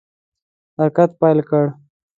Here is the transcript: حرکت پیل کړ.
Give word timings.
حرکت 0.79 1.09
پیل 1.19 1.39
کړ. 1.49 1.65